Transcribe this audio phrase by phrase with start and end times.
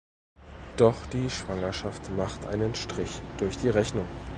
[0.77, 4.07] Doch die Schwangerschaft macht einen Strich durch die Rechnung.